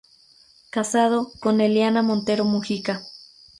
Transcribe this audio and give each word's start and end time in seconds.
Casado 0.71 1.31
con 1.41 1.61
"Eliana 1.61 2.01
Montero 2.01 2.43
Mujica". 2.43 3.03